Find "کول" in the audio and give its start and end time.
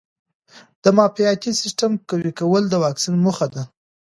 2.39-2.63